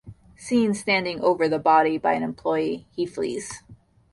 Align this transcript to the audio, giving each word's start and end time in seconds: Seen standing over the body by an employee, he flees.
Seen 0.35 0.73
standing 0.73 1.21
over 1.21 1.47
the 1.47 1.59
body 1.59 1.99
by 1.99 2.13
an 2.15 2.23
employee, 2.23 2.87
he 2.89 3.05
flees. 3.05 3.61